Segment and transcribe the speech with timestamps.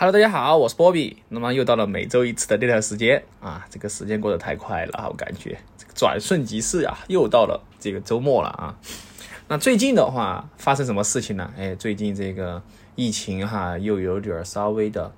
[0.00, 1.24] Hello，大家好，我是波比。
[1.28, 8.78] 那么又到了每周一次的练条时间啊，这个时间过得太快了，我感觉这个转瞬即逝啊，又到了这个周末了啊。
[9.48, 11.52] 那最近的话发生什么事情呢？
[11.58, 12.62] 哎，最近这个
[12.94, 15.10] 疫情哈又有点稍微的，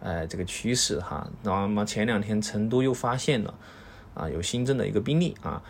[0.00, 1.30] 呃，这个趋势哈。
[1.44, 3.54] 那么前两天成都又发现了
[4.14, 5.62] 啊有新增的一个病例啊。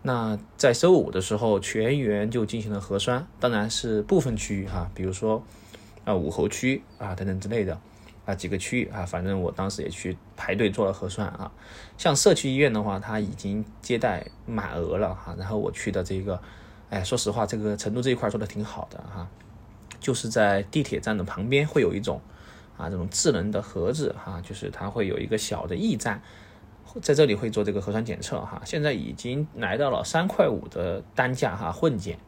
[0.00, 5.44] 那在周五的时候，全员就进行了核酸，当然是部分区域哈，比如说
[6.06, 7.78] 啊武侯区啊等等之类的。
[8.34, 11.50] 几个区域啊，反正我当时也去排队做了核酸啊。
[11.98, 15.34] 像社区医院的话，它已经接待满额了哈。
[15.38, 16.40] 然后我去的这个，
[16.90, 19.28] 哎，说实话，这个成都这一块做的挺好的哈。
[19.98, 22.20] 就是在地铁站的旁边会有一种
[22.76, 26.22] 啊这种智能的盒子哈，就是它会有一个小的驿站，
[27.02, 28.62] 在这里会做这个核酸检测哈。
[28.64, 32.18] 现在已经来到了三块五的单价哈，混检。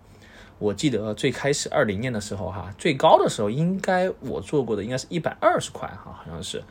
[0.62, 6.62] 我记得最开始二零年的时候，哈，最高的时候应该我做过的应该是一百二十块，哈，好像是，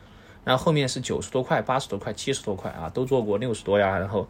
[0.44, 4.26] 然后后面是九十多块、八十多块、七十多块啊，都做过六十多呀，然后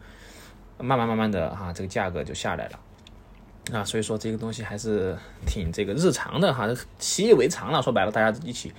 [0.77, 6.67] 慢慢慢慢的哈，这个价格就下来了，啊，所以说这个东西还是挺这个日常的哈，
[6.99, 8.73] 习以为常了，说白了，大家一起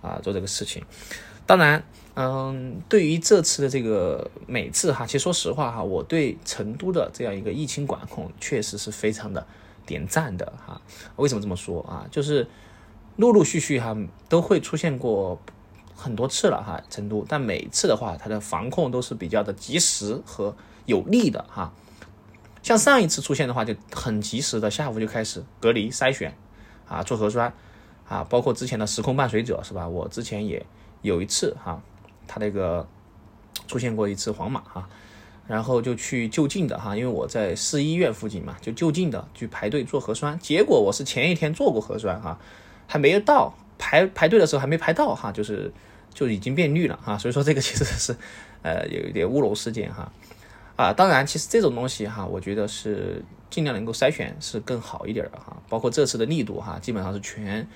[0.00, 0.82] 啊做这个事情。
[1.44, 9.46] 当然，嗯，对于这次的这个每次哈，其实说实话哈，我对成都的这样一个疫情管控确实是非常的。
[9.90, 10.80] 点赞的哈，
[11.16, 12.06] 为什么这么说啊？
[12.12, 12.46] 就是
[13.16, 13.96] 陆陆续续哈
[14.28, 15.40] 都会出现过
[15.96, 20.54] 很多次了哈，成都，但每次的话，它的防控都是比较的及时和
[20.86, 21.72] 有力的哈。
[22.62, 26.32] 像上一次出现的话，就很及时的，下午就开始隔离筛选
[26.86, 27.52] 啊，做核酸
[28.08, 29.88] 啊，包括之前的时空伴随者是吧？
[29.88, 30.64] 我之前也
[31.02, 31.82] 有一次哈，
[32.28, 32.86] 他那个
[33.66, 34.88] 出现过一次黄码哈。
[35.50, 40.38] 然后就去就近的哈，因为我在市医院附近嘛，就就近的去排队做核酸。
[40.38, 42.38] 结果我是前一天做过核酸哈，
[42.86, 45.72] 还没有到排排队的时候还没排到哈，就是
[46.14, 47.18] 就已经变绿了哈。
[47.18, 48.16] 所以说这个其实是
[48.62, 50.12] 呃有一点乌龙事件哈
[50.76, 50.92] 啊。
[50.92, 55.60] 当然，其实这种东西哈，我觉得是尽量能够筛选是更好一点的哈。
[55.68, 57.66] 包括这次的力度哈，基本上是全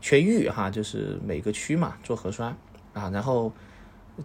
[0.00, 2.56] 全域哈，就是每个区嘛做核酸
[2.92, 3.08] 啊。
[3.12, 3.52] 然后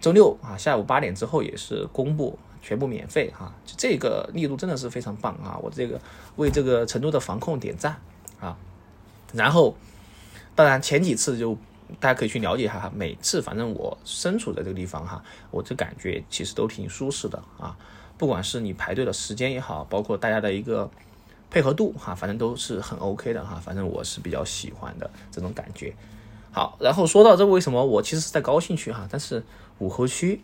[0.01, 2.39] 周六啊下午八点之后也是公布。
[2.63, 5.59] 全部免费哈，这个力度真的是非常棒啊！
[5.61, 5.99] 我这个
[6.37, 7.99] 为这个成都的防控点赞
[8.39, 8.57] 啊。
[9.33, 9.75] 然后，
[10.55, 11.57] 当然前几次就
[11.99, 17.77] 大家可以去了解一下哈，每次反正我身处在这个地方哈，我这感觉其实都挺舒适的啊。
[18.17, 20.89] 不管是你排队的时间也好，包括大家的一个
[21.51, 23.59] 配合度哈，反正都是很 OK 的哈。
[23.61, 25.93] 反正我是比较喜欢的这种感觉。
[26.53, 29.43] 好，然后说到这为什么我其实是在高新区哈，但是
[29.79, 30.41] 武侯区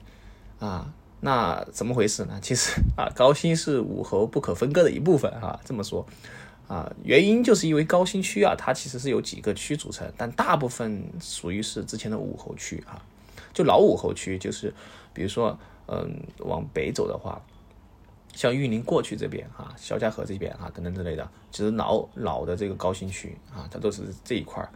[0.60, 0.92] 啊。
[1.22, 2.40] 那怎么回事呢？
[2.44, 5.60] 其实啊，高新是武侯不可分割的一部分哈。
[5.66, 6.06] 这么说
[6.68, 13.04] 啊，原因就是因为高新区啊，它其实是由几个区组成，但大部分属于是之前的武侯区啊。
[13.54, 14.74] 就老武侯区，就是
[15.12, 15.58] 比如说，
[15.88, 17.42] 嗯，往北走的话，
[18.34, 24.70] 像玉林过去这边哈，肖家河这边啊，等等之类的，其实老老的这个高新区啊，它都是这一块儿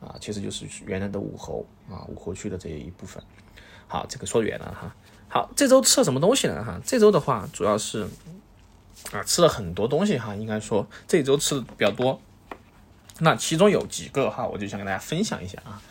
[0.00, 3.22] 啊，其实就是原来的武侯啊，武侯区的这一部分。
[3.86, 4.96] 好，这个说远了哈。
[5.30, 6.64] 好，这周吃了什么东西呢？
[6.64, 8.08] 哈，这周的话主要是
[9.12, 12.20] 啊吃了很多东西哈，应该说这周吃的比较多。
[13.18, 15.82] 那其中有几个哈，我就想跟大家分享一下啊，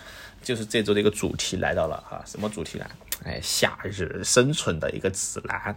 [0.41, 2.85] 就是这周的一个主题来到了哈，什么主题呢？
[3.25, 5.75] 哎，夏日生存的一个指南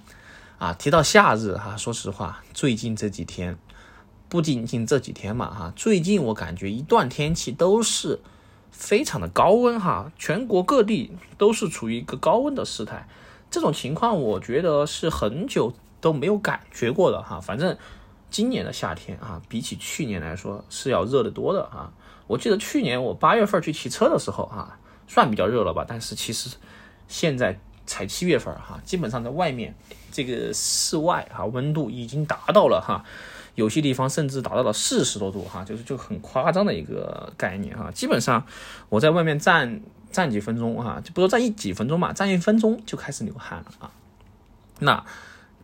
[0.58, 0.72] 啊。
[0.72, 3.58] 提到夏日哈，说实话，最近这几天
[4.30, 8.20] 不仅仅这几天嘛哈，最近我感觉一段天气都是
[8.70, 13.06] 非常的高温哈，全国各地都是处于一个高温的时态。
[13.50, 17.40] 这种情况，我觉得是很久都没有感觉过的哈。
[17.40, 17.76] 反正
[18.30, 21.92] 今年的夏天啊，比起去年来说是要热得多的啊。
[22.26, 24.78] 我记得去年我八月份去骑车的时候啊，
[25.08, 25.84] 算比较热了吧。
[25.88, 26.48] 但是其实
[27.08, 29.74] 现在才七月份哈，基本上在外面
[30.12, 33.04] 这个室外哈，温度已经达到了哈，
[33.54, 37.90] 有些地方甚至达到了四十多度哈，就是就很夸张的一个概念哈。
[37.92, 38.44] 基本上
[38.88, 39.80] 我在外面站。
[40.12, 43.92] 站几分钟哈，就不说站一几分钟嘛，站一分钟就开始流汗了啊。
[44.80, 45.04] 那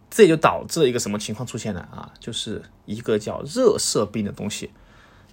[0.08, 2.12] 这就导致了一个什么情况出现呢啊？
[2.20, 4.70] 就是一个叫热射病的东西。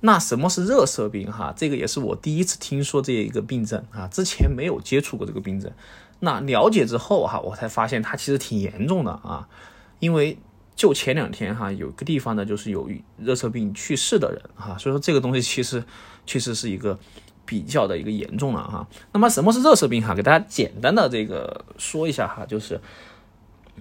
[0.02, 1.54] 那什么是热射病哈？
[1.56, 5.72] 这个也是我第一次听说这一个病症啊，之前没有接触过这个病症。
[6.22, 9.48] 那了解之后哈，我才发现它其实挺严重的啊。
[10.00, 10.40] 因为
[10.76, 15.84] 就前两天哈，有个地方呢，就是有热射病去世的人哈，所以说这个东西其实
[16.26, 17.00] 确实是一个。
[17.46, 20.16] 比较的一个严重了哈，那么什么是热射病哈？
[20.16, 22.80] 给大家简单的这个说一下哈，就是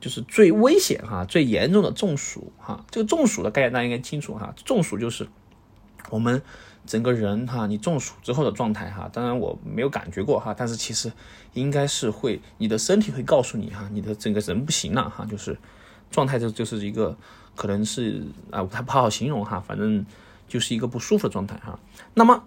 [0.00, 2.84] 就是最危险哈、最严重的中暑哈。
[2.90, 5.28] 这个中暑的概念大家应该清楚哈，中暑就是
[6.10, 6.42] 我们
[6.84, 11.12] 整个人哈，你中暑之后的状态哈，当然我没有感觉过哈，但是其实
[11.52, 15.56] 应该是会，你的身体会告诉你哈，你的整个人不行了哈，就是
[16.12, 17.16] 状态就就是一个
[17.56, 18.22] 可能是
[18.52, 20.06] 啊，它不好形容哈，反正
[20.46, 21.76] 就是一个不舒服的状态哈。
[22.14, 22.44] 那么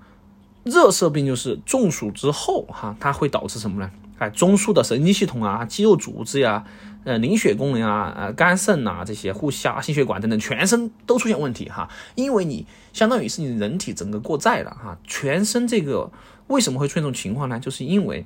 [0.64, 3.92] 热射病就是中暑之后哈，它会导致什么呢？
[4.18, 6.64] 哎，中枢的神经系统啊、肌肉组织呀、
[7.04, 11.90] 呃凝血功能啊、呃肝肾呐这些、呼吸啊、心血管等等，全身都出现问题哈。
[12.16, 16.10] 因为你相当于是你人体整个过载了哈，全身这个
[16.48, 17.60] 为什么会出现这种情况呢？
[17.60, 18.26] 就是因为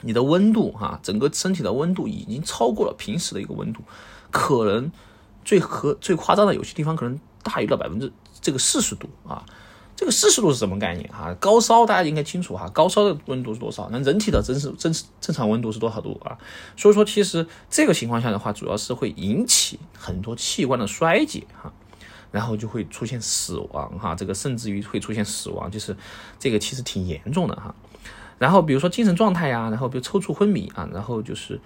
[0.00, 3.82] 你的温度哈，整个身体的温度已经超过了平时的一个温度，
[4.32, 4.90] 可能
[5.44, 9.44] 最和最夸张的有些地方可能大于了百分之这个四十度啊。
[9.94, 11.32] 这个四十度是什么概念哈？
[11.38, 13.88] 高烧大家应该清楚哈，高烧的温度是多少？
[13.92, 16.36] 那人体的真实正正常温度是多少度啊？
[16.76, 21.72] 所以说，其实这个情况下的话，主要是会引起很多器官的衰竭哈，
[22.32, 25.96] 然后就会出现死亡哈，这个甚至于会出现死亡，就是
[26.38, 27.72] 这个其实挺严重的哈。
[28.38, 31.60] 然后比如说精神状态呀，然后比如抽搐昏迷啊，然后就是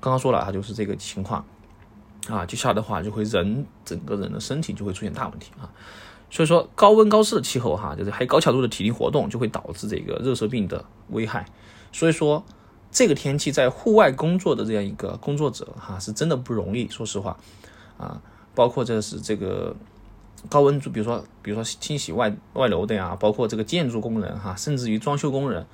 [0.00, 1.44] 刚刚说了哈，就是这个情况
[2.28, 5.70] 啊，接下来的话就会人整个人的身体就会出现大问题啊。
[6.30, 11.46] 所以说，高温高湿的气候哈，就是还有高强度的体力活动，就会导致这个热射病的危害。
[11.90, 12.44] 所以说，
[12.90, 16.86] 这个天气在户外工作的这样一个工作者哈，是真的不容易。
[16.88, 17.38] 说实话，
[17.96, 18.20] 啊，
[18.54, 19.74] 包括这是这个
[20.50, 25.66] 高温，比如说比如说清洗外外楼的呀，包括这个建筑工人哈，甚至于装修工人，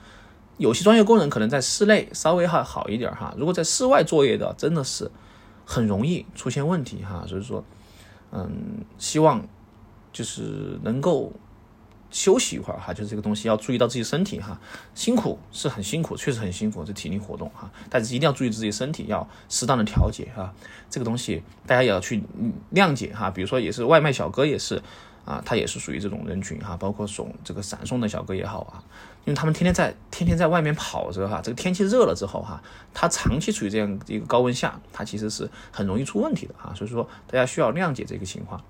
[0.58, 5.11] 有些装修工人可能在室内稍微还好一点哈，如果在室外作业的，真的是
[5.64, 7.25] 很容易出现问题哈。
[7.26, 7.64] 所以说，
[8.32, 9.46] 嗯，希望。
[10.14, 11.32] 就是能够
[12.08, 14.61] 休息一会儿哈，就是这个东西要注意到自己身体哈，
[14.94, 20.55] 辛苦是很辛苦，确实很辛苦，这体力活动哈，但是一定要注意自己身体，要适当的调节哈，
[20.88, 22.22] 这个东西大家也要去
[22.72, 23.28] 谅解哈。
[23.28, 24.81] 比如说也是外卖小哥也是
[25.25, 28.82] 啊，他也是属于这种人群哈，包括送这个闪送的小哥也好啊，
[29.25, 32.62] 因为他们天天在天天在外面跑着哈，这个天气热了之后哈，
[32.93, 38.62] 他长期处于这样一个高温下，他其实是很容易出问题的啊，所以说大家需要谅解这个情况。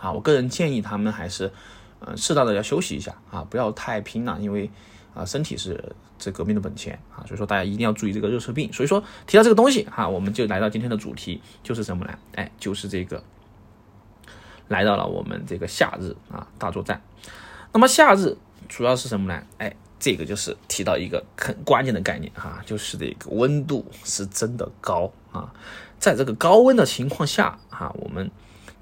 [0.00, 1.52] 啊，我个人建议他们还是，
[2.00, 4.70] 嗯，适当的要休息一下啊，不要太拼了，因为
[5.12, 8.72] 啊，身体是这革命的本钱啊，所以说大家一定要注意这个热射病。
[8.72, 12.16] 所以说提到这个东西哈，我们就来到今天的主题，就是什么呢？
[12.36, 13.20] 哎，就是这个
[14.68, 17.02] 来到了我们这个夏日啊大作战。
[17.72, 18.36] 那么夏日
[18.68, 19.42] 主要是什么呢？
[19.58, 25.52] 哎，这个就是提到一个很关键的概念哈，就是这个温度是真的高啊，
[25.98, 28.30] 在这个高温的情况下啊，我们。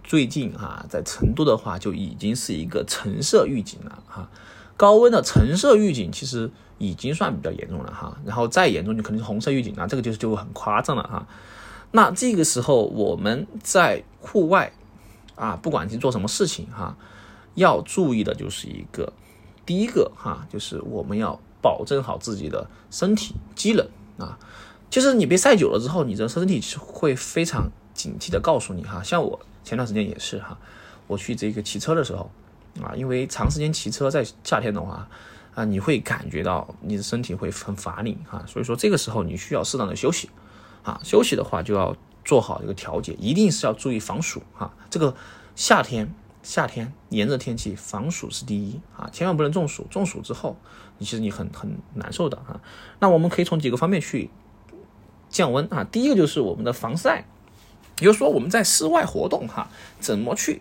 [0.09, 4.31] 最近哈，在成都的话就已经是一个橙色预警了哈，
[4.77, 6.49] 高温的橙色预警其实
[6.79, 11.27] 已经算比较严重了哈，然后再严重就肯定是红色预警了，这个就是就很夸张了哈。
[11.91, 14.73] 那这个时候我们在户外
[15.37, 16.97] 啊，不管去做什么事情哈，
[17.55, 19.13] 要注意的就是一个，
[19.65, 23.87] 第一个哈，就是我们要保证好自己的身体机能
[24.19, 24.37] 啊，
[24.91, 29.39] 就是你被晒久了之后，你的身体会非常警惕的告诉你哈，像我。
[29.67, 30.57] 前段时间也是哈，
[31.09, 32.31] 我去这个骑车的时候
[32.81, 35.09] 啊，因为长时间骑车在夏天的话
[35.57, 40.31] 啊，你会感觉到你的身体会很乏力哈，所以说这个时候你需要适当的休息
[40.85, 44.75] 啊，休息的话就要做好一个调节，一定是要注意防暑哈。
[44.91, 45.17] 这个
[45.55, 46.13] 夏天
[46.43, 50.57] 夏天炎热天气防暑是第一啊，千万不能中暑，中暑之后
[50.99, 52.61] 你其实你很很难受的啊。
[52.99, 54.29] 那我们可以从几个方面去
[55.31, 57.25] 降温啊，第一个就是我们的防晒。
[57.95, 60.61] 比如说我们在室外活动哈，怎么去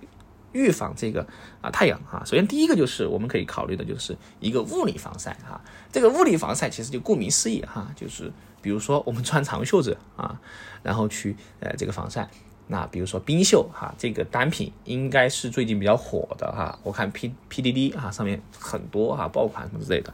[0.55, 1.27] 预防这个
[1.61, 2.23] 啊太阳哈？
[2.25, 5.59] 首先第一个就是我们可以考虑的就是一个物理防晒哈。
[5.91, 8.31] 这个物理防晒其实就顾名思义哈，就是
[8.61, 10.39] 比如说我们穿长袖子啊，
[10.81, 12.29] 然后去呃这个防晒。
[12.67, 16.79] 那比如说冰袖哈，这个单品应该是最近比较火的哈。
[16.81, 20.11] 我看 P P D D 啊上面很多哈爆款什么之类的。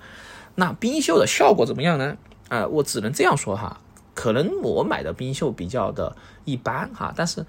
[0.56, 2.18] 那冰袖的效果怎么样呢？
[2.50, 3.80] 啊，我只能这样说哈。
[4.14, 7.46] 可能我买的冰袖比较的一般哈，但是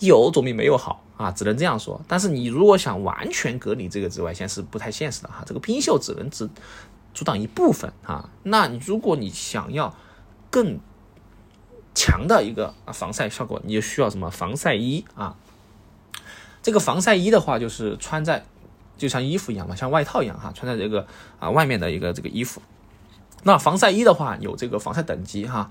[0.00, 2.00] 有总比没有好啊，只能这样说。
[2.08, 6.48] 但是你如果想完全隔离这个紫外线是不太现实的哈，这个冰袖只能只
[7.12, 8.28] 阻挡一部分啊。
[8.42, 9.94] 那如果你想要
[10.50, 10.78] 更
[11.94, 15.36] 强的一个防晒效果，你就需要什么防晒衣啊？
[16.62, 18.44] 这个防晒衣的话，就是穿在
[18.96, 21.06] 就像衣服一样嘛，像外套一样哈，穿在这个
[21.38, 22.60] 啊外面的一个这个衣服。
[23.42, 25.70] 那防晒衣的话，有这个防晒等级哈。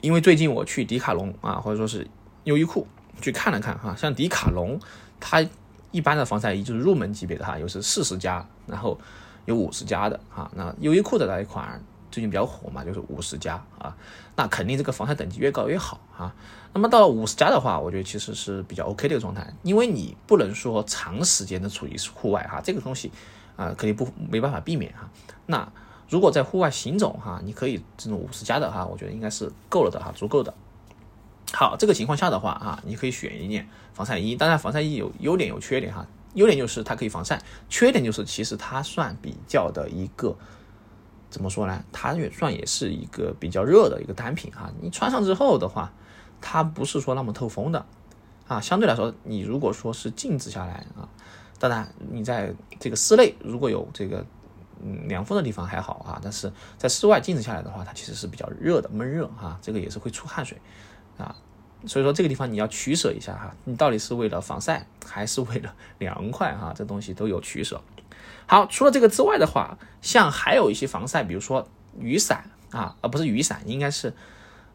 [0.00, 2.08] 因为最近我去迪卡侬啊，或者说是
[2.44, 2.86] 优衣库
[3.20, 4.78] 去看了看哈，像迪卡侬
[5.18, 5.44] 它
[5.90, 8.98] 一般的防晒衣就是入门级别的哈，又是四十加，然后
[9.44, 10.50] 有五十加的哈。
[10.54, 13.96] 那优衣库的那一款最近比较火嘛，就是五十加啊，
[14.36, 16.34] 那肯定这个防晒等级越高越好啊。
[16.72, 23.10] 那么到五十加的话，我觉得其实是比较 OK 的一个状态，因为你不能说长时间的处于户外哈，这个东西
[23.56, 25.10] 啊肯定不没办法避免哈。
[25.46, 25.68] 那
[26.08, 30.54] 如果在户外行走哈，你可以这种五十加的哈，我觉得应该是够了的哈，足够的。
[31.52, 40.36] 好，这个情况下的话啊，你可以选一件防晒衣，当然防晒衣有优点有缺点哈，优点就是它可以防晒，缺点就是其实它算比较的一个。
[41.28, 41.84] 怎么说呢？
[41.92, 44.68] 它也算也是一个比较热的一个单品哈。
[44.80, 45.92] 你穿上之后的话，
[46.40, 47.86] 它不是说那么透风的
[48.48, 48.60] 啊。
[48.60, 51.08] 相对来说，你如果说是静止下来啊，
[51.60, 54.26] 当然你在这个室内如果有这个
[54.82, 59.56] 嗯凉风的地方还好啊，但是在室外静止下来的话，它其实是比较热的，闷热哈。
[59.62, 60.60] 这个也是会出汗水
[61.20, 61.36] 啊。
[61.86, 66.74] 所以说这个地方你要取舍一下哈，你到底是为了防晒还是为了凉快哈？
[66.76, 67.80] 这东西都有取舍。
[68.46, 71.66] 好，除了这个之外的话，像还有一些防晒，比如说
[71.98, 74.12] 雨伞啊，而不是雨伞，应该是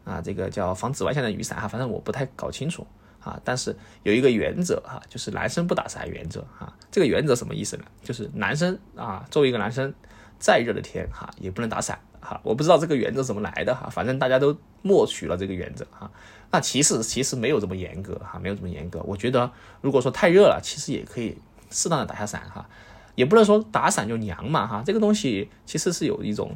[0.04, 2.84] 啊，这个叫防紫外线的雨伞哈，反正我不太搞清楚
[3.20, 3.40] 啊。
[3.44, 6.74] 但是有一个原则哈，就是男生不打伞原则哈。
[6.90, 7.84] 这个原则什么意思呢？
[8.02, 9.94] 就是男生啊，作为一个男生，
[10.40, 12.40] 再热的天哈，也不能打伞哈。
[12.42, 16.10] 我不知道这个原则怎么来的哈，反正大家都默许了这个原则哈。
[16.50, 19.00] 那其实其实没有这么严格哈，没有这么严格。
[19.04, 21.38] 我觉得如果说太热了，其实也可以
[21.70, 22.68] 适当的打下伞哈。
[23.14, 26.54] 也不能说打伞就凉嘛哈，这个东西其实是有一种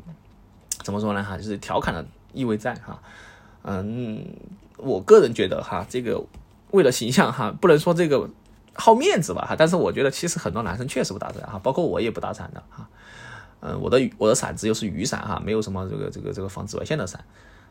[0.82, 3.00] 怎么说呢哈，就是调侃的意味在哈。
[3.62, 4.26] 嗯，
[4.76, 6.22] 我个人觉得哈，这个
[6.70, 8.28] 为了形象哈，不能说这个
[8.74, 12.86] 好面子吧哈，但是我觉得其实很多男生确实不打伞哈，包括我也不打伞的哈。
[13.60, 17.24] 嗯，我的我的伞只有是雨伞哈，没有什么这个这个这个防紫外线的伞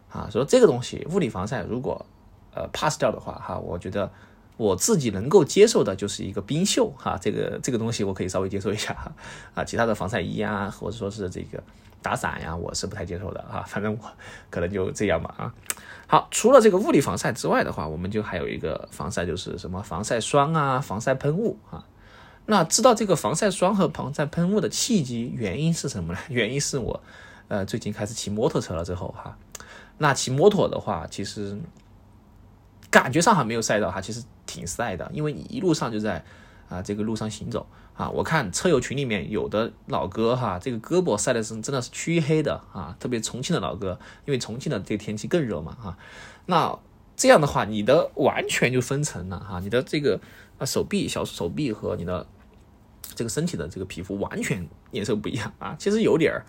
[0.10, 0.27] 啊。
[0.31, 2.05] 所以这个东西物理防晒如果
[2.53, 4.12] 呃 pass 掉的话哈，我觉得。
[4.60, 9.10] 我自己能够接受的就是一个冰袖哈，这个这个东西我可以稍微接受一下哈，
[9.53, 11.63] 啊，其他的防晒衣啊，或者说是这个
[12.01, 14.00] 打伞呀，我是不太接受的哈，反正我
[14.50, 15.53] 可能就这样吧啊。
[16.08, 21.86] 好，除了这个物理防晒之外的话，我们就还有一个防晒，就是什么防晒霜啊、防晒喷雾啊。
[22.50, 26.20] 那知道这个防晒霜和防晒喷雾的契机原因是什么呢？
[26.29, 27.01] 原因是我
[27.48, 29.38] 呃最近开始骑摩托车了之后哈，
[30.00, 31.60] 那骑摩托的话，其实。
[32.91, 36.25] 感觉上还没有晒到哈，其实挺晒的，因为你一路上就在
[36.68, 38.10] 啊这个路上行走啊。
[38.10, 45.96] 我看车友群里面有的老哥哈，这个胳膊晒的是真的是黢黑的啊，特别重庆的老哥，因为重庆的这个天气更热嘛哈。
[46.48, 46.79] 那
[47.15, 50.20] 这样的话，你的完全就分层了哈，你的这个
[50.58, 52.25] 啊手臂小手臂和你的
[53.20, 56.46] 这个身体的这个皮肤完全颜色不一样啊，其实有点儿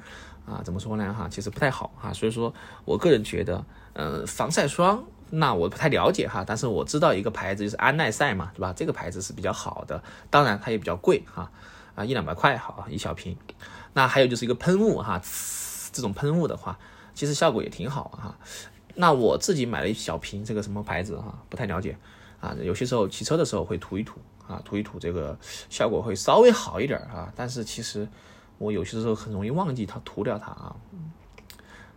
[0.46, 2.12] 啊怎么说呢哈，其实不太好哈。
[2.12, 5.02] 所以说我个人觉得，嗯，防晒霜。
[5.32, 8.72] 那我不太了解哈，但是我知道一个牌子就是安耐晒嘛，对吧？
[8.72, 10.00] 这个牌子是比较好的，
[10.30, 11.50] 当然它也比较贵哈，
[11.96, 13.36] 啊一两百块好一小瓶。
[13.94, 15.20] 那还有就是一个喷雾哈，
[15.90, 16.78] 这种喷雾的话，
[17.14, 18.38] 其实效果也挺好哈。
[18.94, 21.96] 那我自己买了一小瓶，这个什么牌子哈，不太了解
[22.40, 22.54] 啊。
[22.62, 25.38] 有些时候骑车的时候会涂一涂啊，涂一涂这个
[25.68, 27.32] 效果会稍微好一点啊。
[27.36, 28.08] 但是其实
[28.58, 30.76] 我有些时候很容易忘记它涂掉它啊。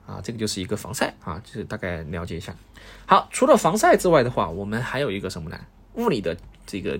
[0.05, 2.53] 啊，这个就是一个防晒啊，就是大概了解一下。
[3.05, 5.57] 好，除了防晒之外的话，我们还有一个什么呢？
[5.93, 6.99] 物理的这个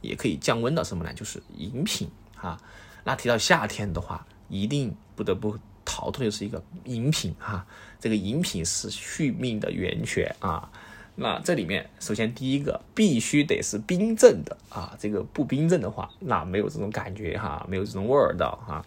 [0.00, 1.14] 也可以降温的什么呢？
[1.14, 2.60] 就是饮品啊。
[3.04, 7.64] 那提到夏天的话，一定不得不逃脱的是一个饮品哈。
[8.00, 10.68] 这个饮品是续命的源泉啊。
[11.16, 18.84] 那这里面首先第一个必须得是冰镇的啊，这个不冰镇的话，那没有这种感觉哈，没有这种味儿道哈。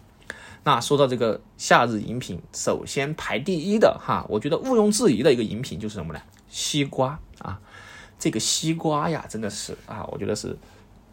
[0.64, 6.20] 那说到这个夏日饮品，首先排第一的哈，我觉得毋庸置疑的一个饮品就是什么呢？
[6.50, 7.58] 西瓜啊，
[8.18, 10.54] 这个西瓜呀，真的是啊，我觉得是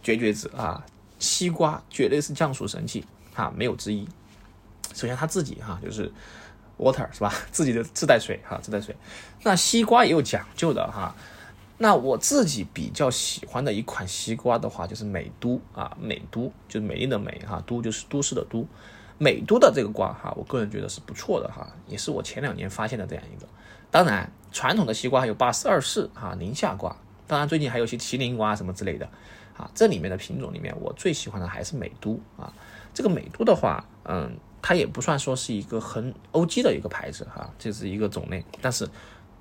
[0.04, 0.86] 绝绝子啊，
[1.20, 3.06] 西瓜绝对是降暑神器
[3.36, 4.06] 啊，没有之一。
[4.94, 6.12] 首先它自己哈就是
[6.77, 7.34] water 是吧？
[7.51, 8.96] 自己的自带水哈，自带水。
[9.44, 11.15] 那西瓜也有讲究的哈。
[11.77, 18.65] 那我自己比较喜欢的一款西瓜的话，就是美都啊，美都就是美丽的美哈，都就是都市的都。
[19.17, 23.48] 美都的这个瓜哈，我个人觉得是不错的哈，也是我前两年发现的这样一个。
[23.89, 26.94] 当然，传统的西瓜还有八四二四哈，宁夏瓜，
[27.25, 29.08] 当然最近还有些麒麟瓜什么之类的
[29.55, 29.72] 啊。
[29.74, 32.51] 这里面的品种里面，我最喜欢的还是美都啊。
[32.94, 34.38] 这个美都的话，嗯，
[34.68, 38.90] 它也不算说是一个很欧 G 的一个牌子哈，这是一个种类，但是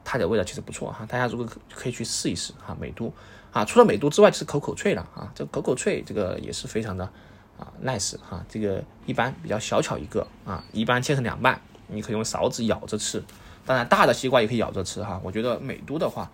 [0.04, 2.76] 它的味道其实不错哈，大家如果可以去试一试哈。
[2.78, 3.10] 美都
[3.50, 7.10] 啊，除了美都之外，就是口口脆了啊，这口口脆这个也是非常的。
[7.58, 13.24] 啊，nice 哈，这个一般比较小巧一个啊，一般切成两半，你可以用勺子咬着吃。
[13.64, 15.18] 当然，大的西瓜也可以咬着吃哈。
[15.24, 16.30] 我觉得美都的话，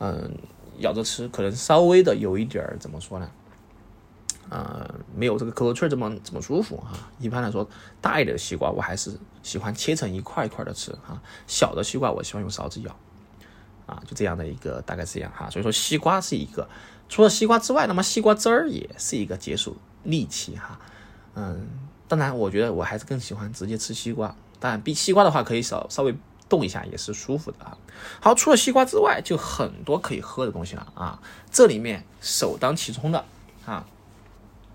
[0.00, 0.36] 嗯，
[0.78, 3.30] 咬着吃可能稍微的有一点儿怎么说呢？
[4.50, 6.90] 呃，没有这个可乐脆这么这么舒服哈。
[7.18, 7.66] 一般来说，
[8.00, 11.20] 大一点的西瓜我还是喜欢切成一块一块的吃哈。
[11.46, 12.94] 小的西瓜我喜欢用勺子舀，
[13.86, 15.48] 啊，就这样的一个大概这样哈。
[15.48, 16.68] 所以说西瓜是一个，
[17.08, 20.78] 除了西瓜之外，那么西瓜汁儿也是一个解暑利器哈。
[21.34, 21.66] 嗯，
[22.06, 26.14] 当然我觉得我还是更喜欢直接吃西瓜，当然比西瓜的话可以稍稍微
[26.48, 27.76] 动一下也是舒服的啊。
[28.20, 31.18] 好，除了西瓜之外，就很多可以喝的东西了啊。
[31.50, 33.24] 这里面首当其冲的
[33.64, 33.86] 啊。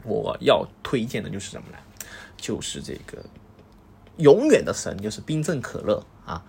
[0.04, 1.78] 我要推荐的就是什么呢？
[2.38, 3.24] 就是这个
[4.18, 6.44] 永远的神，就是冰镇可乐啊！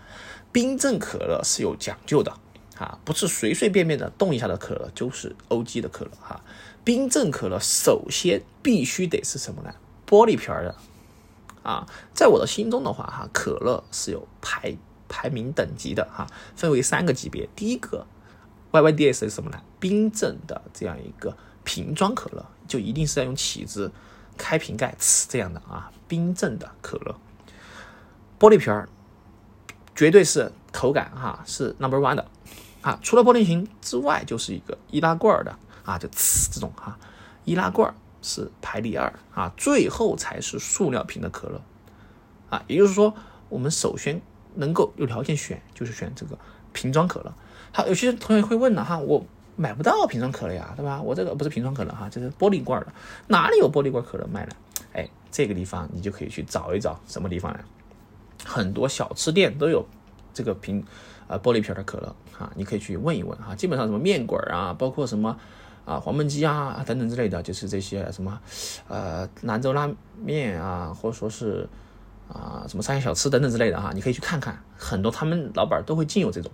[0.53, 2.33] 冰镇可乐是有讲究的
[2.77, 5.81] 啊，不是随随便便的动一下的可乐就是 O.G.
[5.81, 6.43] 的可乐哈。
[6.83, 9.75] 冰镇可乐首先必须得是什么呢？
[10.07, 10.75] 玻璃瓶的
[11.63, 11.87] 啊！
[12.15, 14.77] 在我的心中的话哈，可乐是有排
[15.09, 16.27] 排名等级的哈，
[16.57, 17.49] 分为三个级别。
[17.55, 18.07] 第一个
[18.73, 19.61] YYDS 是什么呢？
[19.79, 22.47] 冰镇的这样一个瓶装可乐。
[22.71, 23.91] 就一定是要用起子
[24.39, 27.19] 开瓶盖呲这样的啊，冰镇的可乐，
[28.39, 28.89] 玻璃瓶儿
[29.97, 32.25] 绝对是口感哈是 number one 的
[32.81, 32.97] 啊。
[33.03, 36.97] 除了玻璃瓶之外，就是一个易拉罐的啊，就呲这种哈，
[37.45, 41.61] 易拉罐是排第二啊，最后才是塑料瓶的可乐
[42.51, 42.63] 啊。
[42.69, 43.13] 也就是说，
[43.49, 44.23] 我们首先
[44.55, 46.39] 能够有条件选，就是选这个
[46.73, 47.35] 瓶装可乐。
[47.73, 49.27] 好，有些同学会问了哈，我。
[49.61, 51.03] 买不到瓶装可乐呀，对吧？
[51.03, 52.87] 我这个不是瓶装可乐哈，这是玻璃罐的，
[53.27, 54.53] 哪里有玻璃罐可乐卖呢？
[54.95, 57.61] 哎，这个地方你就可以去找一找，什么地方呢？
[58.43, 59.85] 很多小吃店都有
[60.33, 60.83] 这个瓶，
[61.27, 63.55] 呃，玻璃瓶的可乐啊，你可以去问一问哈。
[63.55, 65.37] 基本上什么面馆啊，包括什么
[65.85, 68.41] 啊黄焖鸡啊等等之类的，就是这些什么
[68.89, 71.69] 呃兰州拉面啊，或者说是
[72.29, 76.51] 啊什么商业小吃等等之类的哈，你可以去看看，很多他们老板都会进有这种。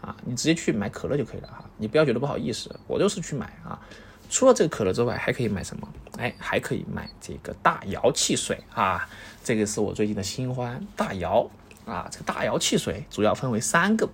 [0.00, 3.80] 啊，你直接去买可乐就可以了哈，你不要觉得不好意思，我就是去买啊。
[4.28, 5.88] 除了这个可乐之外，还可以买什么？
[6.18, 9.08] 哎，还可以买这个大窑汽水啊，
[9.44, 11.48] 这个是我最近的新欢，大窑
[11.84, 12.08] 啊。
[12.10, 14.08] 这个大窑汽水主要分为三个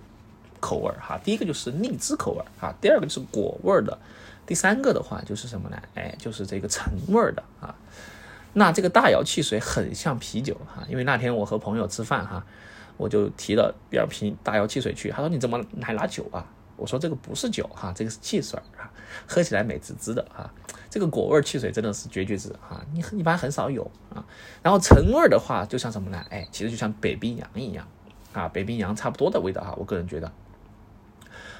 [0.59, 3.97] 口味哈，第一个就是荔枝口味啊，第二个就是果味的，
[4.45, 5.81] 第三个的话就是什么呢？
[5.95, 7.73] 哎，就是这个橙味的啊。
[8.53, 12.45] 那这个大窑汽水很像啤酒哈，因为那天我和朋友吃饭哈。
[12.97, 16.45] 我就提了两瓶大窑汽水去，他说你怎么还拿酒啊？
[16.75, 18.91] 我说这个不是酒哈，这个是汽水啊，
[19.27, 20.51] 喝起来美滋滋的啊。
[20.89, 24.25] 这个果味汽水真的是绝绝子哈，你一般很少有啊。
[24.61, 26.23] 然后橙味的话，就像什么呢？
[26.29, 27.87] 哎，其实就像北冰洋一样
[28.33, 30.31] 啊，北冰洋差不多的味道哈，我个人觉得。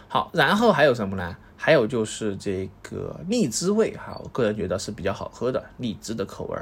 [0.07, 1.37] 好，然后还有什么呢？
[1.55, 6.57] 还有就是这个荔枝味哈，我个人觉得是比较好喝的荔枝的口味。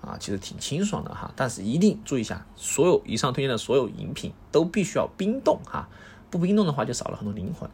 [0.00, 5.88] 啊，其实挺清爽的哈，但是一定注意一下，所有以上推荐的所有饮品都必须要冰冻哈，
[6.30, 7.68] 不冰冻的话就少了很多灵魂。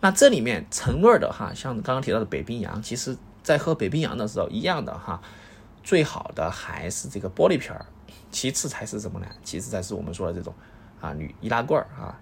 [0.00, 5.20] 那这里面橙味的哈，像刚刚提到的北冰洋，其实在喝北冰洋的时候一样的哈，
[5.82, 7.86] 最好的还是这个玻璃瓶儿，
[8.30, 9.26] 其次才是什么呢？
[9.42, 10.52] 其次才是我们说的这种
[11.00, 12.18] 啊铝易拉罐儿啊，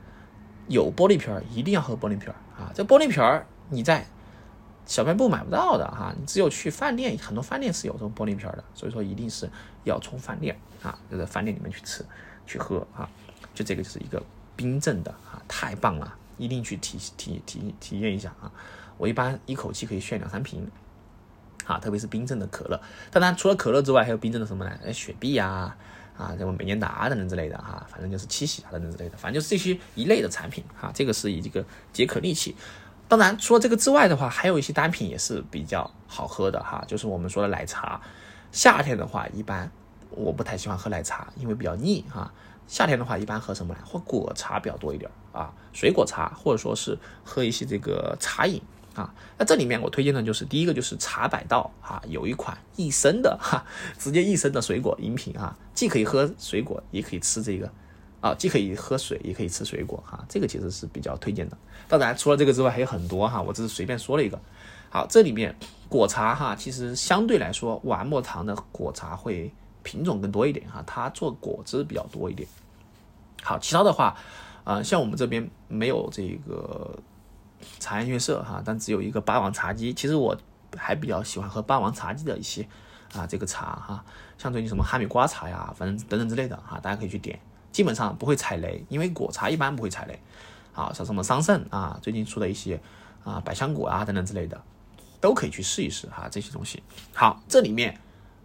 [0.68, 4.06] 有玻璃瓶儿一定要喝玻璃瓶儿啊，这玻璃瓶儿你在。
[4.84, 9.48] 小卖部买不到的哈，你只有去饭店，很多饭店是有这种玻璃瓶的，所以说一定是
[9.84, 12.04] 要从饭店啊，就在饭店里面去吃、
[12.46, 13.08] 去喝啊。
[13.54, 14.22] 就这个就是一个
[14.56, 18.50] 冰镇的啊，太棒了，一定去体体体体验一下啊。
[18.98, 20.68] 我一般一口气可以炫两三瓶，
[21.64, 22.80] 啊，特别是冰镇的可乐。
[23.10, 24.92] 当然，除了可乐之外，还有冰镇的什么呢？
[24.92, 25.76] 雪碧呀，
[26.16, 30.90] 啊，什么美年达等等之类的哈，反正就是七喜啊等等之类的，反正就是这些一类的产品哈。
[30.94, 32.56] 这个是以这个解渴利器。
[33.12, 38.00] 当然，除了这个之外的话，还有一些单品也是比较好喝的哈，就是我们说的奶茶。
[38.52, 39.70] 夏天的话，一般
[40.08, 42.32] 我不太喜欢喝奶茶，因为比较腻哈。
[42.66, 43.80] 夏天的话，一般喝什么呢？
[43.84, 48.62] 喝果茶比较多一点啊，水果茶，或者说是喝一些这个茶饮
[48.94, 49.12] 啊。
[49.36, 53.62] 那这里面我推荐的就是第一个就是茶百道哈，有一款一升的哈，
[53.98, 57.70] 直接一升的水果饮品啊，既可以喝水果，也可以吃这个。
[58.22, 61.58] 啊，既可以喝水，也可以吃水果哈，这个其实是比较推荐的。
[61.88, 64.40] 当然，除了这个之外，还有很多哈，我只是随便说了一个。
[64.90, 65.54] 好，这里面
[65.88, 72.48] 果茶哈，其实相对来说，完末堂的果茶会品种更多一点哈，它做果汁比较多一点。
[73.42, 74.16] 好，其他的话，
[74.62, 76.96] 呃，像我们这边没有这个
[77.80, 79.92] 茶颜悦色哈，但只有一个八王茶姬。
[79.92, 80.36] 其实我
[80.76, 82.64] 还比较喜欢喝八王茶姬的一些
[83.14, 84.04] 啊这个茶哈，
[84.38, 87.36] 像最近什么哈密瓜茶呀，反正等等之类的哈，大家可以去点。
[87.72, 90.20] 基本上不会踩雷，因为果茶一般不会踩雷。
[90.74, 92.80] 啊，像什么桑葚啊，最近出的一些
[93.24, 94.58] 啊百香果啊等等之类的，
[95.20, 96.82] 都可以去试一试哈这些东西。
[97.12, 98.00] 好，这里面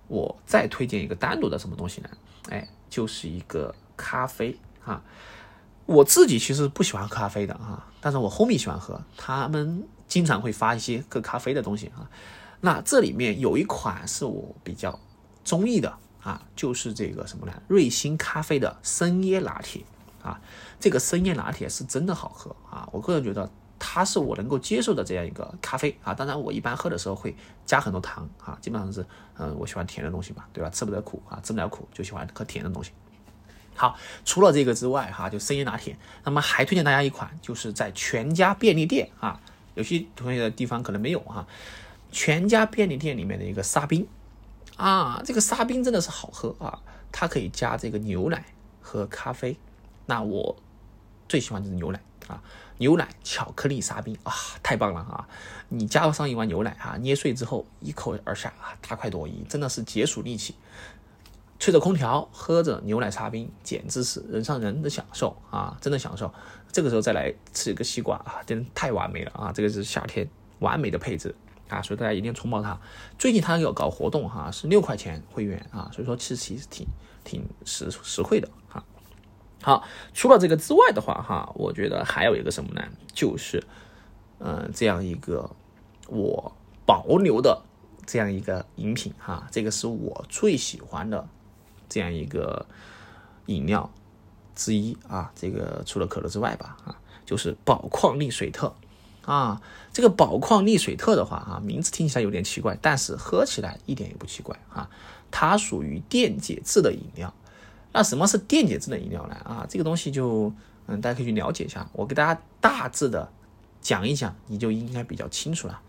[0.09, 2.09] 我再推荐一个单独的什么东西呢？
[2.49, 5.01] 哎，就是一个咖啡哈。
[5.85, 12.09] 我自己其实不喜欢咖啡的哈，但是我 homie 喜欢喝，他们经常会发一些喝咖啡的东西啊。
[12.59, 14.99] 那这里面有一款是我比较
[15.45, 17.53] 中意的啊，就是这个什么呢？
[17.69, 19.81] 瑞幸咖啡的深椰拿铁
[20.21, 20.41] 啊，
[20.77, 26.13] 这个深椰拿铁是真的好喝啊，我个人觉得它是我能够接受的这样一个咖啡啊。
[26.13, 27.33] 当然，我一般喝的时候会
[27.65, 29.05] 加很多糖啊，基本上是
[29.37, 30.69] 嗯，我喜欢甜的东西嘛，对吧？
[30.69, 32.91] 吃不得苦啊，吃不了苦就喜欢喝甜的东西。
[33.73, 39.39] 好，除了这个之外哈，就深椰拿铁，那么还推荐大家一款，就是在全家便利店啊，
[39.75, 41.47] 有些同学的地方可能没有哈。
[42.11, 44.05] 全家便利店里面的一个沙冰
[44.77, 46.79] 啊，这个沙冰真的是好喝啊！
[47.11, 48.45] 它可以加这个牛奶
[48.81, 49.57] 和咖啡。
[50.05, 50.55] 那我
[51.27, 52.41] 最喜欢就是牛奶啊，
[52.77, 55.27] 牛奶巧克力沙冰啊，太棒了啊！
[55.69, 60.55] 你加上一碗牛奶啊，捏碎之后一口而下啊，大快朵颐，真的是解暑利气。
[61.59, 65.75] 吹着空调，喝着牛奶沙冰，简直是人上人的享受啊！
[65.81, 66.31] 真的享受。
[66.71, 69.51] 这个时候再来吃一个西瓜啊，真的太完美了啊！
[69.51, 71.33] 这个是夏天完美的配置。
[71.69, 72.79] 啊，所以大家一定要冲爆它。
[73.17, 76.87] 最近它有搞活动哈，是六块钱会员啊，所以说其实其实挺
[77.23, 78.83] 挺实实惠的哈。
[79.61, 82.81] 好，除了这个之外的话哈，我觉得还有一个什么呢？
[83.13, 83.63] 就是
[84.39, 85.49] 嗯，这样一个
[86.07, 87.61] 我保留的
[88.05, 91.27] 这样一个饮品哈，这个是我最喜欢的
[91.89, 92.65] 这样一个
[93.47, 93.91] 饮料
[94.55, 95.31] 之一啊。
[95.35, 98.73] 这个除了可乐之外吧啊，就是宝矿力水特。
[99.27, 99.61] 啊，
[99.91, 104.89] 这个宝矿力水特的话啊，名字听起来有点奇怪，但是喝起来一点也不奇怪啊。
[105.29, 107.33] 它属于电解质的饮料。
[107.91, 109.35] 那什么是电解质的饮料呢？
[109.43, 110.53] 啊，这个东西就
[110.85, 111.89] 嗯，大家可以去了解一下。
[111.91, 113.29] 我给大家大致的
[113.81, 115.81] 讲一讲，你就应该比较清楚了。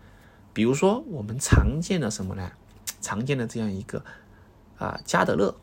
[0.51, 2.51] 比如说我们常见的什么呢？
[2.99, 4.03] 常见的这样一个
[4.77, 5.55] 啊，加德乐，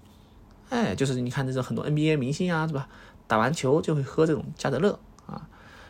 [0.70, 2.88] 哎，就是你看这种很多 NBA 明星啊，是吧？
[3.26, 5.46] 打完球就会喝这种加德乐啊。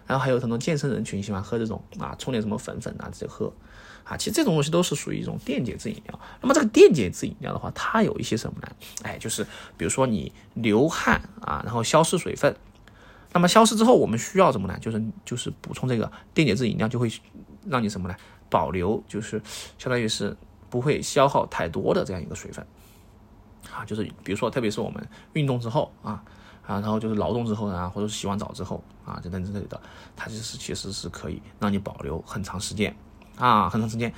[0.07, 3.53] 然后还有很多健身人群喜欢喝这种啊，冲点什么粉粉啊，直接喝
[4.05, 4.17] 啊。
[4.17, 6.21] 其实这种东西都是属于一种电解质饮料。
[6.41, 8.69] 那么这个电解质饮料的话，它有一些什么呢？
[9.03, 9.45] 哎，就是
[9.77, 12.55] 比如说你流汗啊，然后消失水分。
[13.33, 14.79] 那么消失之后，我们需要什么呢？
[14.81, 17.11] 就是就是补充这个电解质饮料，就会
[17.67, 18.15] 让你什么呢？
[18.49, 19.43] 保留就是
[19.77, 20.37] 相当于是
[20.71, 22.65] 不会消耗太多的这样一个水分
[23.75, 23.85] 啊。
[23.85, 26.23] 就是比如说，特别是我们运动之后啊。
[26.67, 29.81] 啊，然后就是劳动之后呢，或者是洗完澡之后啊，等等之类的，
[30.17, 32.95] 它就是其实是可以让你保留很长时间
[33.39, 34.13] 啊，很长时间。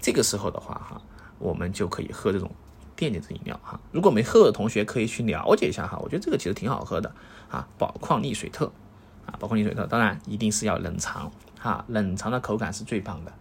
[0.00, 1.02] 这个时候的话哈，
[1.40, 2.48] 我们就可以喝这种
[2.94, 3.80] 电解质饮料哈。
[3.90, 7.12] 如果没喝的同学可以去了解一下哈，我觉得这个其实挺好喝的
[7.50, 8.70] 啊，宝矿力水特
[9.26, 13.32] 啊，宝矿力水特，当然一定是要冷藏哈，冷藏的口感是最棒的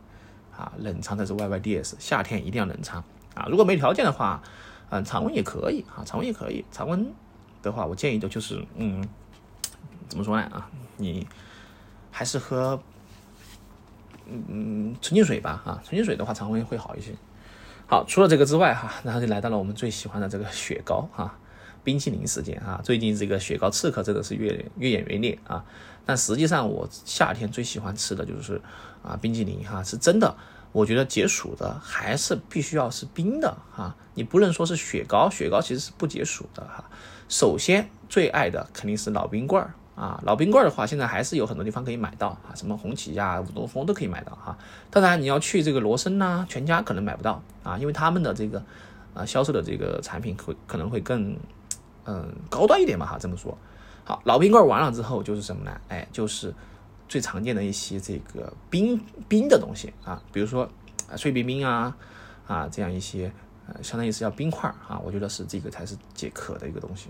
[0.58, 3.04] 啊，冷藏的是 YYDS，夏天一定要冷藏
[3.36, 3.46] 啊。
[3.52, 4.41] 如果没条件的话，
[4.89, 7.13] 嗯，常温也可以啊，常温也可以，常温。
[7.62, 9.08] 的话，我建议的就是，嗯，
[10.08, 10.70] 怎么说呢啊？
[10.98, 11.28] 你
[12.12, 12.82] 还是喝，
[14.26, 17.13] 嗯，纯净水吧，啊，纯净水的话，肠胃会好一些。
[17.88, 21.38] 好，除了这个之外，哈，然后就来到了我们最喜欢的这个雪糕，哈，
[21.84, 22.82] 冰淇淋时间，哈。
[22.84, 25.63] 最近这个雪糕刺客真的是越越演越烈啊。
[26.06, 28.62] 但实际上，我夏天最喜欢吃的就是
[29.04, 30.36] 啊，冰淇淋，哈，是真的。
[30.74, 33.96] 我觉得解暑的还是必须要是冰的，哈。
[34.15, 36.84] 你不能说是雪糕，雪糕其实是不解暑的，哈。
[37.30, 44.58] 首先最爱的肯定是老冰棍儿啊，老冰棍儿的话，现在还是有很多地方可以买到啊，什么红旗呀、五东风都可以买到哈。
[44.92, 48.63] 当然你要去这个罗森呐、全家可能买不到啊，因为他们的这个
[49.13, 51.36] 啊销售的这个产品会可能会更
[52.06, 53.18] 嗯高端一点吧哈。
[53.20, 53.58] 这么说，
[54.04, 55.82] 好，老冰棍儿完了之后就是什么呢？
[55.90, 56.54] 哎，就是
[57.10, 60.70] 最常见的一些这个冰冰的东西啊，比如说
[61.16, 61.98] 碎冰冰啊
[62.48, 63.32] 啊这样一些。
[63.68, 67.10] 呃，相当于是要冰块啊，我觉得是这个才是解渴的一个东西。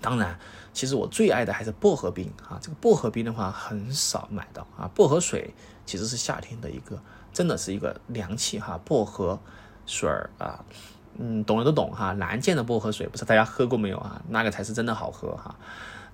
[0.00, 0.38] 当然，
[0.72, 2.58] 其实我最爱的还是薄荷冰啊。
[2.60, 4.90] 这个薄荷冰的话很少买到啊。
[4.94, 5.54] 薄荷水
[5.86, 7.00] 其实是夏天的一个，
[7.32, 8.78] 真的是一个凉气哈。
[8.84, 9.38] 薄荷
[9.86, 10.62] 水儿啊，
[11.16, 12.12] 嗯，懂的都懂哈。
[12.14, 14.20] 蓝剑的薄荷水不知道大家喝过没有啊？
[14.28, 15.56] 那个才是真的好喝哈。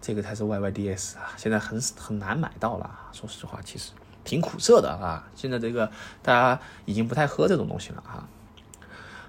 [0.01, 2.89] 这个才是 YYDS 啊，现在很很难买到了。
[3.13, 3.91] 说实话，其实
[4.25, 5.29] 挺苦涩的啊。
[5.35, 5.91] 现在这个
[6.23, 8.29] 大家已经不太喝这种东西了哈。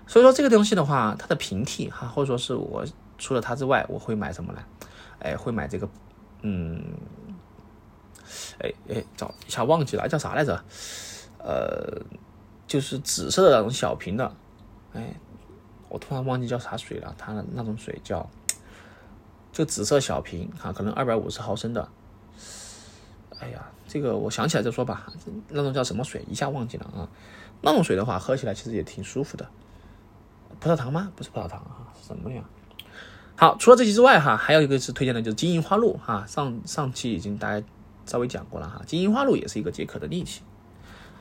[0.05, 2.85] 所以说这个东西的话，它的平替哈，或者说是我
[3.17, 4.63] 除了它之外，我会买什么呢？
[5.19, 5.87] 哎，会买这个，
[6.41, 6.83] 嗯，
[8.59, 10.61] 哎哎，找一下忘记了叫啥来着？
[11.39, 12.01] 呃，
[12.67, 14.35] 就是紫色的那种小瓶的，
[14.93, 15.15] 哎，
[15.89, 18.29] 我突然忘记叫啥水了，它的那种水叫，
[19.51, 21.89] 就紫色小瓶哈，可能二百五十毫升的。
[23.39, 25.11] 哎呀，这个我想起来再说吧，
[25.49, 26.23] 那种叫什么水？
[26.29, 27.09] 一下忘记了啊。
[27.61, 29.49] 那种水的话，喝起来其实也挺舒服的。
[30.63, 31.11] 葡萄糖吗？
[31.13, 32.41] 不是葡萄糖啊，是什么呀？
[33.35, 36.23] 好，除了这些之外哈，还有一个是推荐的，就是金银花露哈。
[36.25, 37.65] 上上期已经大家
[38.05, 40.41] 稍微讲过了哈，金银花露也是一个解渴的利器。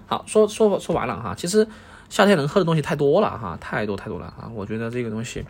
[0.06, 1.66] 好，说说说完了哈，其实
[2.08, 4.48] 夏天能喝的东西太多了哈，太多太多了啊！
[4.54, 5.44] 我觉得这个东西，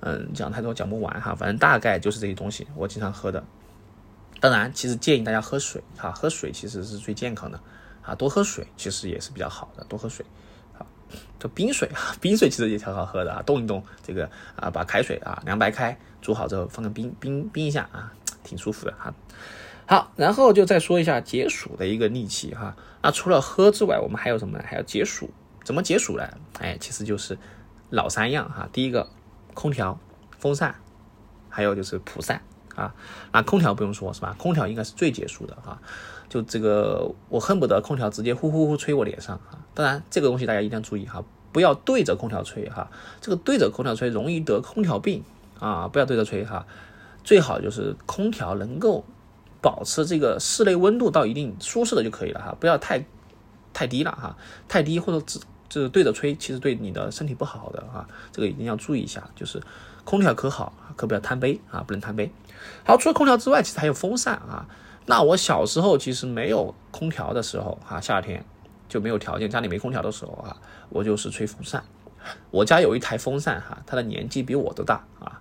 [0.00, 3.42] 嗯，讲太多讲不完哈，反正大概就是这些东西，我经常喝的。
[4.40, 7.58] 当然，其实建议大家喝水哈，喝水其实是最健康的
[8.02, 10.26] 啊，多喝水其实也是比较好的，多喝水。
[11.38, 19.12] 这，冰水啊， 冰水其实也挺好喝的啊，冻一冻这个啊，把开水啊凉白开煮好之后放个冰冰冰一下啊，挺舒服的哈。
[19.86, 22.76] 好，然后就再说一下解暑的一个利器哈。
[23.02, 24.64] 那除了喝之外，我们还有什么呢？
[24.66, 25.30] 还要解暑。
[25.64, 26.24] 怎么解暑呢？
[26.60, 27.36] 哎，其实就是
[27.90, 28.68] 老三样哈。
[28.72, 29.08] 第一个，
[29.54, 29.98] 空调、
[30.38, 30.74] 风扇，
[31.48, 32.40] 还有就是蒲扇。
[32.74, 32.94] 啊，
[33.32, 34.34] 那空调不用说，是吧？
[34.38, 35.78] 空调应该是最解暑的哈。
[36.32, 39.60] 就这个，我恨不得空调直接呼呼呼吹我脸上啊。
[39.74, 42.90] 当然，这个东西大家一定要注意哈，不要对着空调吹哈。
[43.20, 45.22] 这个对着空调吹容易得空调病
[45.60, 46.66] 啊，不要对着吹哈。
[47.22, 49.04] 最好就是空调能够
[49.60, 53.04] 保持这个室内温度到一定舒适的就可以了哈，不要太
[53.74, 54.34] 太低了哈，
[54.66, 59.22] 太低或者只就是对着吹，其实对你的身体不好的啊，这个一定要注意一下。
[59.36, 59.60] 就是
[60.04, 62.32] 空调可好，可不要贪杯啊，不能贪杯。
[62.86, 64.66] 好，除了空调之外，其实还有风扇啊。
[65.06, 68.44] 那我小时候其实没有空调的时候，哈，夏天
[68.88, 70.56] 就没有条件，家里没空调的时候啊，
[70.90, 71.82] 我就是吹风扇。
[72.52, 75.40] 我家有一台风扇哈，它的年纪比我都大啊，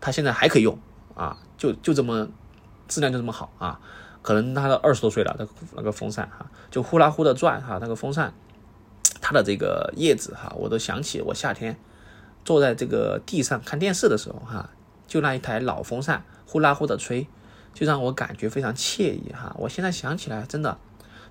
[0.00, 0.78] 它现在还可以用
[1.14, 2.28] 啊，就就这么
[2.88, 3.80] 质量就这么好啊。
[4.20, 8.34] 可能它都二十多岁了，那那个风扇哈，就呼啦呼的转哈，那个风扇
[9.22, 11.78] 它的这个叶子哈，我都想起我夏天
[12.44, 14.68] 坐在这个地上看电视的时候哈，
[15.06, 16.22] 就那一台老风扇。
[16.46, 17.28] 呼啦呼的吹，
[17.72, 19.54] 就让我感觉非常惬意哈。
[19.58, 20.78] 我现在想起来，真的，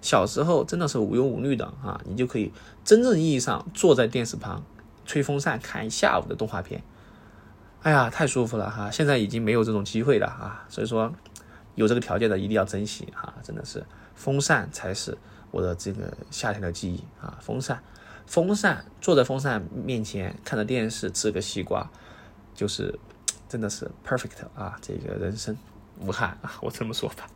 [0.02, 2.52] 小时候真的是无忧无虑的啊，你就可以
[2.84, 4.63] 真正意义上坐在电视旁，
[5.06, 6.82] 吹风扇看一下午的动画片，
[7.82, 8.89] 哎呀，太舒服了哈。
[8.89, 11.13] 现在已经没有这种机会了啊，所以说
[11.75, 15.17] 有这个条件的一定要珍惜哈，真的是风扇才是
[15.52, 17.38] 我的这个夏天的记忆啊。
[17.41, 17.84] 风扇，
[18.25, 21.89] 风扇，坐在风扇面前看着电视，吃个西瓜，
[22.56, 22.97] 就是。
[23.49, 24.78] 真的是 perfect 啊！
[24.80, 25.58] 这个人生
[26.00, 27.28] 武汉啊，我这么说吧。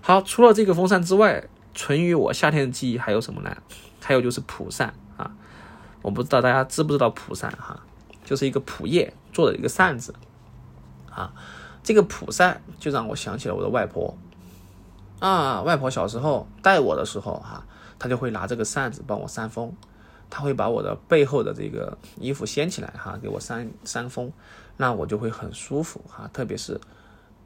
[0.00, 3.56] 好，除了这个风扇之外，存于我夏天的记忆还有什么呢？
[4.00, 5.30] 还有就是蒲扇啊，
[6.02, 7.80] 我不知道大家知不知道蒲扇哈，
[8.24, 10.14] 就是一个蒲叶做的一个扇子
[11.10, 11.32] 啊。
[11.82, 14.16] 这个蒲扇就让我想起了我的外婆
[15.20, 17.64] 啊，外婆小时候带我的时候哈，
[17.98, 19.74] 她就会拿这个扇子帮我扇风。
[20.34, 24.32] 他会把我的背后的这个衣服掀起来哈，给我扇扇风，
[24.78, 26.26] 那我就会很舒服哈。
[26.32, 26.80] 特别是，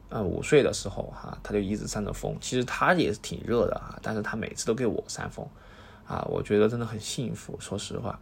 [0.09, 2.35] 呃，午睡的时候哈，他就一直扇着风。
[2.39, 5.47] 其实他也是挺热的啊，但是他每次都给我扇风，
[6.05, 7.57] 啊，我觉得真的很幸福。
[7.59, 8.19] 说实话，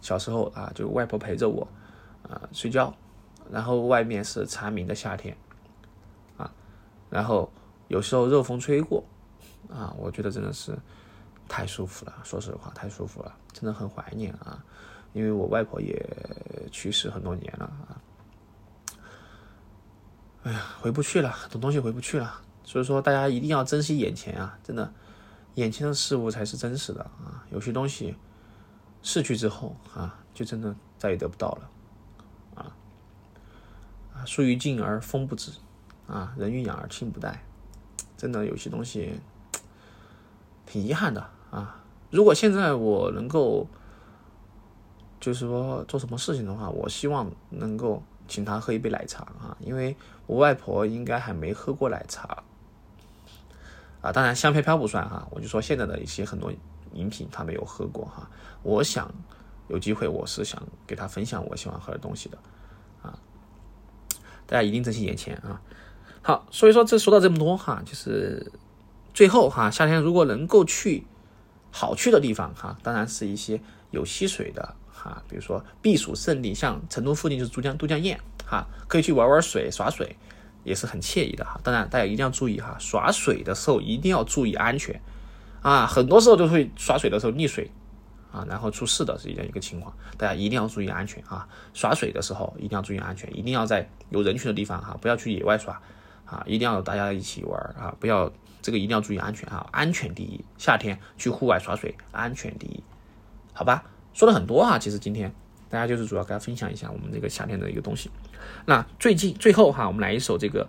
[0.00, 1.66] 小时候啊，就外婆陪着我，
[2.28, 2.94] 啊，睡觉，
[3.50, 5.36] 然后外面是蝉鸣的夏天，
[6.36, 6.52] 啊，
[7.10, 7.50] 然后
[7.88, 9.04] 有时候热风吹过，
[9.70, 10.78] 啊，我觉得真的是。
[11.48, 14.64] 太舒服了，说实话，太舒服了，真的很怀念啊！
[15.12, 16.02] 因为我外婆也
[16.70, 18.00] 去世很多年了啊。
[20.44, 22.40] 哎呀，回不去了，很多东西回不去了。
[22.64, 24.58] 所以说，大家一定要珍惜眼前啊！
[24.62, 24.92] 真的，
[25.54, 27.44] 眼前的事物才是真实的啊！
[27.50, 28.16] 有些东西
[29.02, 31.70] 逝去之后啊，就真的再也得不到了
[32.54, 32.74] 啊！
[34.14, 35.52] 啊，树欲静而风不止
[36.06, 37.44] 啊，人欲养而亲不待。
[38.16, 39.20] 真的，有些东西
[40.64, 41.28] 挺遗憾的。
[41.50, 43.66] 啊，如果现在我能够，
[45.20, 52.42] 就是说做什么事情的话，我希望能够请他喝一杯奶茶啊，因为我外婆应该还没喝过奶茶。
[54.00, 56.52] 啊，当然香飘飘不算哈，我就说现在的一些很多
[56.92, 58.28] 饮品他没有喝过哈。
[58.62, 59.12] 我想
[59.68, 62.38] 有机会，我是想给他分享我喜欢喝的东西的
[63.02, 63.18] 啊。
[64.46, 65.60] 大家一定珍惜眼前啊。
[66.22, 68.52] 好，所以说这说到这么多哈，就是
[69.14, 71.06] 最后哈，夏天如果能够去。
[71.74, 73.58] 好去的地方哈，当然是一些
[73.92, 80.16] 有溪水的哈，比如说避暑胜地，像成都附近就是珠江都江堰哈，可以去玩玩水、耍水，
[80.62, 81.60] 也是很惬意的哈。
[81.64, 85.00] 当然大家一定要注意哈，耍水的时候一定要注意安全
[85.60, 87.70] 啊，很多时候都会耍水的时候溺水
[88.30, 91.48] 啊，然后出事的是这样一个情况，大家一定要注意安全啊。
[91.74, 95.80] 耍水的时候一定要注意安全，一定要在有人群的地方哈，不要去野外耍
[96.24, 98.32] 啊，一定要大家一起玩啊，不要。
[98.62, 99.66] 这个一定要注意安全啊！
[99.72, 100.40] 安全第一。
[100.56, 102.80] 夏天去户外耍水，安全第一，
[103.52, 103.82] 好吧？
[104.14, 105.32] 说了很多啊，其实今天
[105.68, 108.10] 大家就是主要给大家分享一下我们这个夏天的一个东西。
[108.66, 110.68] 那最近最后哈，我们来一首这个，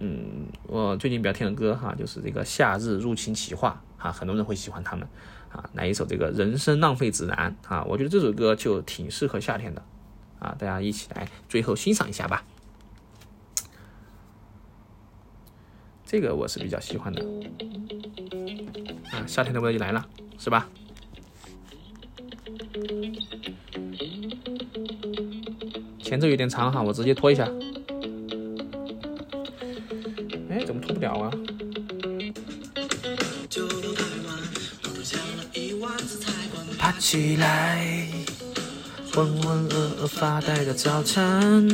[0.00, 5.06] 嗯，我最近比较听的歌哈，就是这个《夏日入侵企划》哈，很多人会喜欢他们
[5.50, 5.70] 啊。
[5.74, 9.82] 来一首这个《人生浪费指南》啊，我觉得这首歌就挺适合夏天的
[10.38, 12.44] 啊，大家一起来最后欣赏一下吧。
[16.04, 17.22] 这个我是比较喜欢的，
[19.12, 20.06] 啊，夏天的味道就来了，
[20.38, 20.66] 是吧？
[26.02, 27.44] 前奏有点长哈，我直接拖一下。
[30.50, 31.30] 哎，怎么拖不了啊？
[36.78, 38.08] 爬起来，
[39.12, 41.68] 浑浑噩噩发呆的早餐。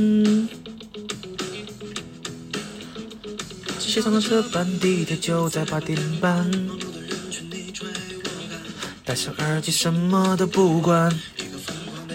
[3.78, 6.50] 街上的车班，地铁就在八点半。
[9.04, 11.12] 戴上耳机，什么都不管。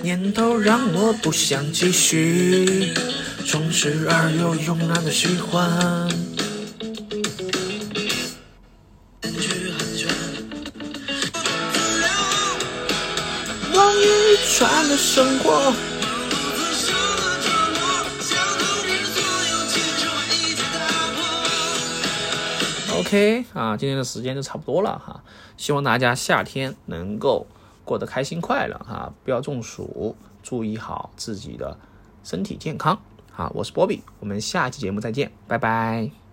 [0.02, 2.94] 念头让我不想继续，
[3.46, 5.62] 充实而又慵懒的喜欢。
[13.76, 15.74] 往一串的生活。
[22.98, 25.24] OK 啊，今天的时间就差不多了哈，
[25.60, 27.46] 希望大家夏天能够
[27.84, 31.78] 过得开心快乐哈，不要中暑，注意好自己的
[32.24, 32.98] 身体健康。
[33.30, 36.29] 好，我是波比，我们下期节目再见，拜拜。